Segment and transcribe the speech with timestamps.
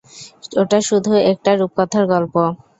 [0.61, 2.35] ওটা শুধু একটা রূপকথার গল্প।